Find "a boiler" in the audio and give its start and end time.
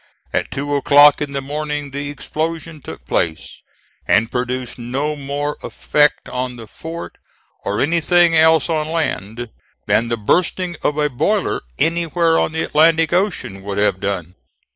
10.97-11.61